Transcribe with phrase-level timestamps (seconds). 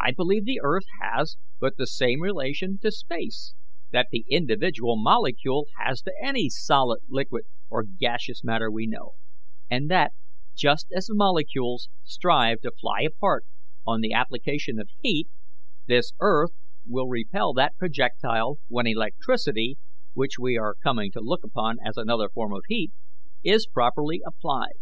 [0.00, 3.52] I believe the earth has but the same relation to space
[3.90, 9.10] that the individual molecule has to any solid, liquid, or gaseous matter we know;
[9.70, 10.12] and that,
[10.54, 13.44] just as molecules strive to fly apart
[13.86, 15.28] on the application of heat,
[15.86, 16.52] this earth
[16.88, 19.76] will repel that projectile when electricity,
[20.14, 22.90] which we are coming to look upon as another form of heat,
[23.44, 24.76] is properly applied.